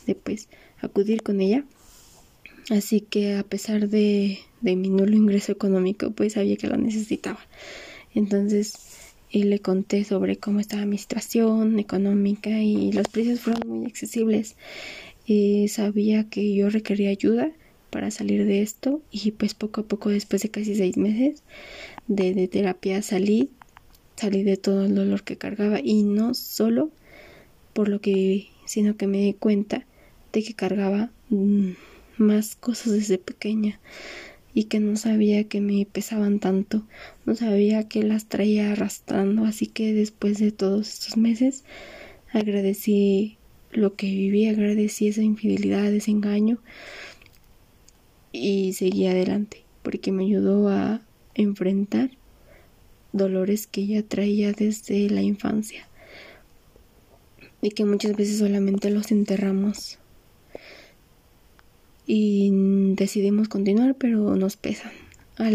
de 0.07 0.15
pues 0.15 0.47
acudir 0.81 1.23
con 1.23 1.41
ella. 1.41 1.65
Así 2.69 3.01
que 3.01 3.35
a 3.35 3.43
pesar 3.43 3.89
de, 3.89 4.39
mi 4.61 4.75
nulo 4.75 5.13
ingreso 5.13 5.51
económico, 5.51 6.11
pues 6.11 6.33
sabía 6.33 6.55
que 6.55 6.67
lo 6.67 6.77
necesitaba. 6.77 7.39
Entonces 8.15 8.75
le 9.33 9.59
conté 9.59 10.05
sobre 10.05 10.37
cómo 10.37 10.61
estaba 10.61 10.85
mi 10.85 10.97
situación 10.97 11.79
económica 11.79 12.61
y 12.61 12.93
los 12.93 13.09
precios 13.09 13.41
fueron 13.41 13.67
muy 13.67 13.87
accesibles. 13.87 14.55
Y 15.25 15.67
sabía 15.67 16.29
que 16.29 16.55
yo 16.55 16.69
requería 16.69 17.09
ayuda 17.09 17.51
para 17.93 18.09
salir 18.09 18.45
de 18.45 18.63
esto. 18.63 19.01
Y 19.11 19.31
pues 19.31 19.53
poco 19.53 19.81
a 19.81 19.83
poco 19.85 20.09
después 20.09 20.41
de 20.41 20.49
casi 20.49 20.75
seis 20.75 20.97
meses 20.97 21.43
de, 22.07 22.47
terapia 22.47 23.03
salí, 23.03 23.51
salí 24.15 24.43
de 24.43 24.57
todo 24.57 24.85
el 24.85 24.95
dolor 24.95 25.23
que 25.23 25.37
cargaba. 25.37 25.79
Y 25.79 26.01
no 26.01 26.33
solo 26.33 26.89
por 27.73 27.87
lo 27.87 28.01
que 28.01 28.13
viví, 28.13 28.49
sino 28.65 28.97
que 28.97 29.05
me 29.05 29.19
di 29.19 29.33
cuenta 29.35 29.85
de 30.33 30.43
que 30.43 30.55
cargaba 30.55 31.11
mm, 31.29 31.69
más 32.17 32.55
cosas 32.55 32.93
desde 32.93 33.19
pequeña. 33.19 33.79
Y 34.55 34.65
que 34.65 34.79
no 34.79 34.97
sabía 34.97 35.43
que 35.45 35.61
me 35.61 35.85
pesaban 35.91 36.39
tanto, 36.39 36.85
no 37.25 37.35
sabía 37.35 37.87
que 37.87 38.03
las 38.03 38.25
traía 38.25 38.71
arrastrando, 38.71 39.45
así 39.45 39.65
que 39.65 39.93
después 39.93 40.37
de 40.37 40.51
todos 40.51 40.93
estos 40.93 41.17
meses 41.17 41.63
agradecí 42.31 43.39
lo 43.71 43.95
que 43.95 44.07
viví, 44.07 44.47
agradecí 44.47 45.07
esa 45.07 45.21
infidelidad, 45.21 45.91
ese 45.91 46.11
engaño, 46.11 46.59
y 48.33 48.73
seguí 48.73 49.07
adelante 49.07 49.63
porque 49.83 50.11
me 50.11 50.25
ayudó 50.25 50.67
a 50.67 51.01
enfrentar 51.35 52.09
dolores 53.13 53.67
que 53.67 53.85
ya 53.85 54.01
traía 54.01 54.51
desde 54.51 55.09
la 55.09 55.21
infancia 55.21 55.87
y 57.61 57.69
que 57.69 57.85
muchas 57.85 58.15
veces 58.17 58.39
solamente 58.39 58.89
los 58.89 59.11
enterramos 59.11 59.99
y 62.05 62.49
decidimos 62.95 63.47
continuar 63.47 63.95
pero 63.95 64.35
nos 64.35 64.57
pesan 64.57 64.91
a, 65.37 65.49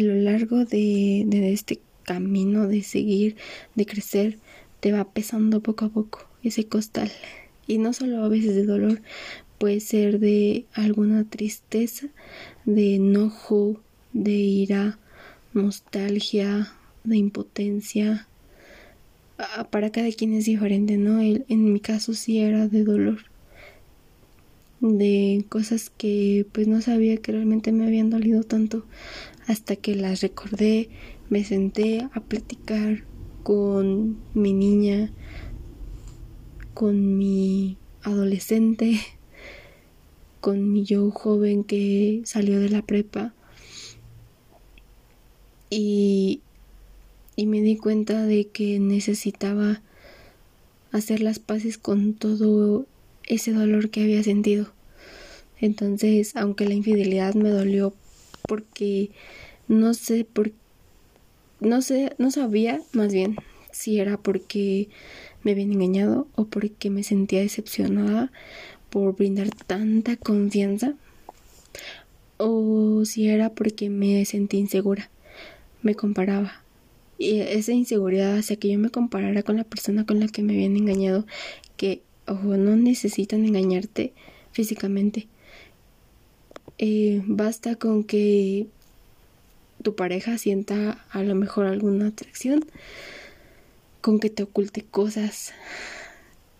lo 0.00 0.14
largo 0.14 0.64
de, 0.64 1.24
de 1.26 1.52
este 1.52 1.80
camino 2.02 2.66
de 2.66 2.82
seguir 2.82 3.36
de 3.74 3.86
crecer 3.86 4.38
te 4.80 4.90
va 4.90 5.04
pesando 5.04 5.60
poco 5.60 5.84
a 5.84 5.88
poco 5.90 6.26
ese 6.42 6.66
costal 6.66 7.10
y 7.66 7.78
no 7.78 7.92
solo 7.92 8.24
a 8.24 8.28
veces 8.28 8.54
de 8.54 8.64
dolor 8.64 9.00
puede 9.58 9.80
ser 9.80 10.18
de 10.18 10.66
alguna 10.72 11.24
tristeza, 11.24 12.08
de 12.64 12.96
enojo, 12.96 13.80
de 14.12 14.32
ira, 14.32 14.98
nostalgia, 15.52 16.72
de 17.04 17.16
impotencia. 17.16 18.28
Ah, 19.38 19.68
para 19.70 19.90
cada 19.90 20.10
quien 20.12 20.34
es 20.34 20.44
diferente, 20.44 20.96
¿no? 20.96 21.20
en 21.20 21.72
mi 21.72 21.80
caso 21.80 22.14
sí 22.14 22.38
era 22.38 22.68
de 22.68 22.84
dolor, 22.84 23.24
de 24.80 25.44
cosas 25.48 25.90
que 25.90 26.46
pues 26.52 26.68
no 26.68 26.80
sabía 26.82 27.16
que 27.16 27.32
realmente 27.32 27.72
me 27.72 27.86
habían 27.86 28.10
dolido 28.10 28.44
tanto 28.44 28.84
hasta 29.46 29.76
que 29.76 29.94
las 29.96 30.20
recordé, 30.20 30.88
me 31.30 31.44
senté 31.44 32.08
a 32.12 32.20
platicar 32.20 33.04
con 33.42 34.18
mi 34.34 34.52
niña, 34.52 35.10
con 36.72 37.18
mi 37.18 37.76
adolescente, 38.02 39.00
con 40.44 40.70
mi 40.70 40.84
yo 40.84 41.10
joven 41.10 41.64
que 41.64 42.20
salió 42.26 42.60
de 42.60 42.68
la 42.68 42.82
prepa 42.82 43.32
y, 45.70 46.42
y 47.34 47.46
me 47.46 47.62
di 47.62 47.78
cuenta 47.78 48.26
de 48.26 48.48
que 48.48 48.78
necesitaba 48.78 49.80
hacer 50.92 51.22
las 51.22 51.38
paces 51.38 51.78
con 51.78 52.12
todo 52.12 52.84
ese 53.26 53.54
dolor 53.54 53.88
que 53.88 54.02
había 54.02 54.22
sentido. 54.22 54.70
Entonces, 55.62 56.36
aunque 56.36 56.68
la 56.68 56.74
infidelidad 56.74 57.32
me 57.32 57.48
dolió 57.48 57.94
porque 58.46 59.12
no 59.66 59.94
sé 59.94 60.26
por 60.30 60.52
no 61.58 61.80
sé, 61.80 62.12
no 62.18 62.30
sabía 62.30 62.82
más 62.92 63.14
bien 63.14 63.36
si 63.72 63.98
era 63.98 64.18
porque 64.18 64.90
me 65.42 65.52
habían 65.52 65.72
engañado 65.72 66.28
o 66.34 66.44
porque 66.44 66.90
me 66.90 67.02
sentía 67.02 67.40
decepcionada 67.40 68.30
por 68.94 69.16
brindar 69.16 69.50
tanta 69.50 70.16
confianza 70.16 70.94
o 72.36 73.04
si 73.04 73.28
era 73.28 73.50
porque 73.50 73.90
me 73.90 74.24
sentí 74.24 74.56
insegura, 74.56 75.10
me 75.82 75.96
comparaba. 75.96 76.62
Y 77.18 77.40
esa 77.40 77.72
inseguridad 77.72 78.36
hacía 78.36 78.54
que 78.56 78.70
yo 78.70 78.78
me 78.78 78.90
comparara 78.90 79.42
con 79.42 79.56
la 79.56 79.64
persona 79.64 80.06
con 80.06 80.20
la 80.20 80.28
que 80.28 80.44
me 80.44 80.52
habían 80.52 80.76
engañado, 80.76 81.26
que, 81.76 82.02
no 82.28 82.76
necesitan 82.76 83.44
engañarte 83.44 84.12
físicamente. 84.52 85.26
Eh, 86.78 87.20
basta 87.26 87.74
con 87.74 88.04
que 88.04 88.68
tu 89.82 89.96
pareja 89.96 90.38
sienta 90.38 91.04
a 91.10 91.24
lo 91.24 91.34
mejor 91.34 91.66
alguna 91.66 92.06
atracción, 92.06 92.64
con 94.00 94.20
que 94.20 94.30
te 94.30 94.44
oculte 94.44 94.84
cosas, 94.84 95.52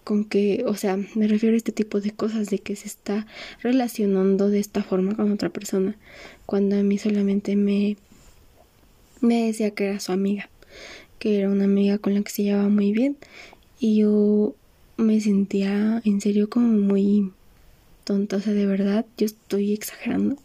con 0.04 0.24
que, 0.24 0.64
o 0.66 0.76
sea, 0.76 0.98
me 1.14 1.26
refiero 1.26 1.54
a 1.54 1.56
este 1.56 1.72
tipo 1.72 2.00
de 2.00 2.12
cosas, 2.12 2.50
de 2.50 2.58
que 2.58 2.76
se 2.76 2.86
está 2.86 3.26
relacionando 3.62 4.50
de 4.50 4.60
esta 4.60 4.82
forma 4.82 5.16
con 5.16 5.32
otra 5.32 5.48
persona, 5.48 5.96
cuando 6.46 6.76
a 6.76 6.82
mí 6.82 6.98
solamente 6.98 7.56
me, 7.56 7.96
me 9.20 9.46
decía 9.46 9.70
que 9.72 9.86
era 9.86 10.00
su 10.00 10.12
amiga, 10.12 10.50
que 11.18 11.38
era 11.38 11.48
una 11.50 11.64
amiga 11.64 11.98
con 11.98 12.14
la 12.14 12.22
que 12.22 12.30
se 12.30 12.42
llevaba 12.42 12.68
muy 12.68 12.92
bien, 12.92 13.16
y 13.80 13.96
yo 13.96 14.54
me 14.96 15.20
sentía 15.20 16.02
en 16.04 16.20
serio 16.20 16.48
como 16.48 16.68
muy 16.68 17.32
tonta, 18.04 18.36
o 18.36 18.40
sea, 18.40 18.52
de 18.52 18.66
verdad, 18.66 19.06
yo 19.16 19.26
estoy 19.26 19.72
exagerando. 19.72 20.36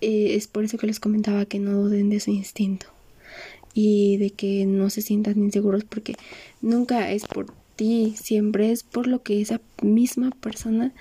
Eh, 0.00 0.34
es 0.34 0.48
por 0.48 0.64
eso 0.64 0.78
que 0.78 0.88
les 0.88 0.98
comentaba 0.98 1.46
que 1.46 1.60
no 1.60 1.72
duden 1.72 2.10
de 2.10 2.18
su 2.18 2.32
instinto 2.32 2.86
y 3.72 4.16
de 4.16 4.30
que 4.30 4.66
no 4.66 4.90
se 4.90 5.00
sientan 5.00 5.38
inseguros 5.38 5.84
porque 5.84 6.16
nunca 6.60 7.12
es 7.12 7.24
por 7.24 7.46
ti, 7.82 8.14
siempre 8.16 8.70
es 8.70 8.84
por 8.84 9.08
lo 9.08 9.24
que 9.24 9.40
esa 9.40 9.60
misma 9.82 10.30
persona 10.30 10.92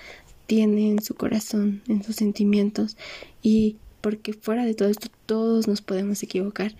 tiene 0.47 0.89
en 0.89 0.99
su 0.99 1.13
corazón, 1.13 1.83
en 1.87 2.01
sus 2.03 2.15
sentimientos 2.15 2.97
y 3.43 3.75
porque 4.01 4.33
fuera 4.33 4.65
de 4.65 4.73
todo 4.73 4.89
esto 4.89 5.09
todos 5.27 5.67
nos 5.67 5.83
podemos 5.83 6.23
equivocar 6.23 6.75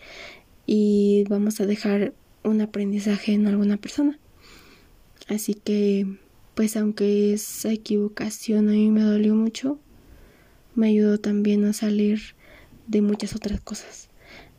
y 0.65 1.24
vamos 1.29 1.62
a 1.62 1.67
dejar 1.67 2.15
un 2.43 2.62
aprendizaje 2.62 3.34
en 3.34 3.46
alguna 3.46 3.77
persona. 3.77 4.17
Así 5.27 5.53
que, 5.53 6.08
pues 6.55 6.75
aunque 6.77 7.34
esa 7.34 7.72
equivocación 7.72 8.70
a 8.70 8.72
mí 8.72 8.89
me 8.89 9.03
dolió 9.03 9.36
mucho, 9.36 9.77
me 10.74 10.88
ayudó 10.88 11.20
también 11.20 11.63
a 11.65 11.74
salir 11.74 12.22
de 12.88 13.03
muchas 13.03 13.36
otras 13.36 13.62
cosas. 13.62 14.10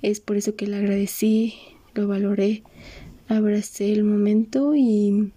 Es 0.03 0.21
por 0.21 0.37
eso 0.37 0.55
que 0.55 0.69
le 0.69 0.77
agradecí, 0.77 1.55
lo 1.95 2.07
valoré, 2.07 2.63
abracé 3.37 3.93
el 3.93 4.05
momento 4.05 4.75
y 4.75 5.33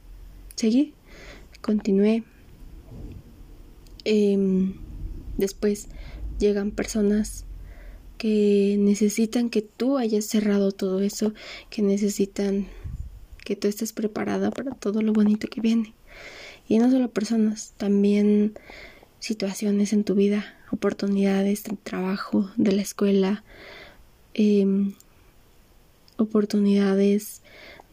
seguí, 0.55 0.93
continué. 1.61 2.23
Em, 4.03 4.75
después 5.37 5.87
llegan 6.39 6.71
personas 6.71 7.45
que 8.17 8.77
necesitan 8.79 9.49
que 9.49 9.61
tú 9.61 9.97
hayas 9.97 10.25
cerrado 10.25 10.71
todo 10.71 11.01
eso, 11.01 11.33
que 11.69 11.81
necesitan 11.81 12.67
que 13.43 13.55
tú 13.55 13.67
estés 13.67 13.93
preparada 13.93 14.51
para 14.51 14.71
todo 14.71 15.01
lo 15.01 15.13
bonito 15.13 15.47
que 15.47 15.61
viene. 15.61 15.93
Y 16.67 16.79
no 16.79 16.89
solo 16.89 17.09
personas, 17.09 17.73
también 17.77 18.53
situaciones 19.19 19.93
en 19.93 20.03
tu 20.03 20.15
vida, 20.15 20.55
oportunidades 20.71 21.63
de 21.63 21.77
trabajo, 21.77 22.49
de 22.57 22.71
la 22.71 22.81
escuela, 22.81 23.43
em, 24.33 24.93
oportunidades 26.17 27.41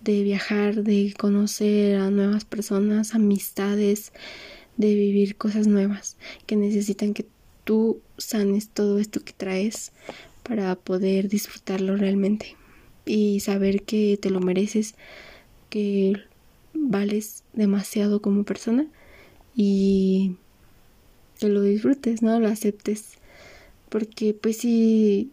de 0.05 0.23
viajar, 0.23 0.83
de 0.83 1.15
conocer 1.19 1.97
a 1.97 2.11
nuevas 2.11 2.45
personas, 2.45 3.15
amistades, 3.15 4.13
de 4.77 4.95
vivir 4.95 5.37
cosas 5.37 5.67
nuevas 5.67 6.17
que 6.47 6.57
necesitan 6.57 7.15
que 7.15 7.27
tú 7.65 8.01
sanes 8.19 8.69
todo 8.69 8.99
esto 8.99 9.25
que 9.25 9.33
traes 9.33 9.93
para 10.43 10.75
poder 10.75 11.29
disfrutarlo 11.29 11.97
realmente 11.97 12.57
y 13.05 13.41
saber 13.41 13.83
que 13.83 14.19
te 14.21 14.31
lo 14.31 14.41
mereces, 14.41 14.95
que 15.71 16.15
vales 16.75 17.45
demasiado 17.53 18.21
como 18.21 18.45
persona 18.45 18.87
y 19.55 20.37
que 21.39 21.49
lo 21.49 21.63
disfrutes, 21.63 22.23
¿no? 22.23 22.41
Lo 22.41 22.49
aceptes. 22.49 23.19
Porque 23.89 24.35
pues 24.35 24.59
si 24.59 25.31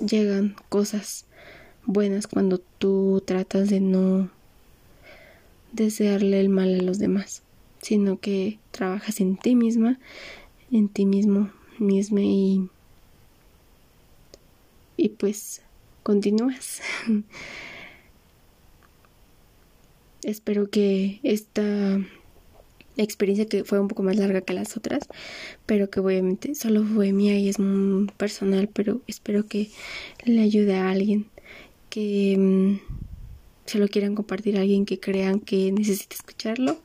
llegan 0.00 0.56
cosas 0.68 1.26
buenas 1.86 2.26
cuando 2.26 2.58
tú 2.78 3.22
tratas 3.26 3.68
de 3.68 3.80
no 3.80 4.30
desearle 5.72 6.40
el 6.40 6.48
mal 6.48 6.80
a 6.80 6.82
los 6.82 6.98
demás, 6.98 7.42
sino 7.80 8.18
que 8.18 8.58
trabajas 8.70 9.20
en 9.20 9.36
ti 9.36 9.54
misma, 9.54 9.98
en 10.70 10.88
ti 10.88 11.06
mismo, 11.06 11.50
misma 11.78 12.20
y 12.22 12.68
y 14.96 15.08
pues 15.08 15.62
continúas. 16.02 16.80
Espero 20.22 20.70
que 20.70 21.18
esta 21.24 21.98
experiencia 22.96 23.46
que 23.46 23.64
fue 23.64 23.80
un 23.80 23.88
poco 23.88 24.04
más 24.04 24.16
larga 24.16 24.42
que 24.42 24.52
las 24.52 24.76
otras, 24.76 25.08
pero 25.66 25.90
que 25.90 25.98
obviamente 25.98 26.54
solo 26.54 26.84
fue 26.84 27.12
mía 27.12 27.36
y 27.36 27.48
es 27.48 27.58
muy 27.58 28.06
personal, 28.16 28.68
pero 28.72 29.00
espero 29.08 29.46
que 29.46 29.70
le 30.24 30.40
ayude 30.42 30.76
a 30.76 30.90
alguien 30.90 31.26
que 31.92 32.36
mm, 32.38 32.80
se 33.66 33.78
lo 33.78 33.86
quieran 33.86 34.14
compartir 34.14 34.56
a 34.56 34.62
alguien 34.62 34.86
que 34.86 34.98
crean 34.98 35.40
que 35.40 35.70
necesite 35.72 36.16
escucharlo 36.16 36.78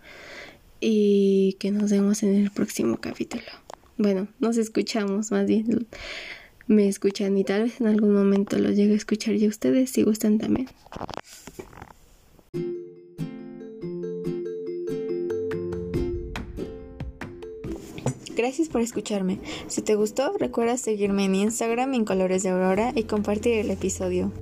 y 0.82 1.56
que 1.60 1.72
nos 1.72 1.91
vemos 1.91 2.24
en 2.24 2.36
el 2.36 2.52
próximo 2.52 2.98
capítulo. 2.98 3.46
Bueno, 3.98 4.28
nos 4.39 4.58
escuchamos 4.58 5.32
más 5.32 5.48
bien. 5.48 5.88
Me 6.67 6.89
escuchan 6.89 7.38
y 7.38 7.46
tal 7.46 7.63
vez 7.63 7.80
en 7.80 7.88
algún 7.88 8.13
momento 8.13 8.60
los 8.60 8.76
llegue 8.76 8.91
a 8.93 8.98
escuchar 8.98 9.36
y 9.36 9.48
ustedes 9.48 9.91
si 9.91 10.04
gustan 10.04 10.39
también. 10.39 10.67
Gracias 18.36 18.67
por 18.67 18.82
escucharme. 18.82 19.39
Si 19.67 19.82
te 19.82 19.96
gustó, 19.96 20.34
recuerda 20.38 20.76
seguirme 20.76 21.24
en 21.24 21.36
Instagram 21.36 21.93
en 21.93 22.04
Colores 22.04 22.43
de 22.43 22.50
Aurora 22.50 22.91
y 22.93 23.04
compartir 23.04 23.54
el 23.54 23.72
episodio. 23.72 24.34